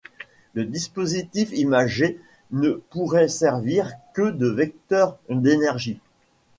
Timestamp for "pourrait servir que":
2.71-4.31